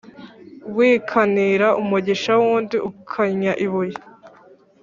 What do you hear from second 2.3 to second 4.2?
w’undi ukannya ibuye.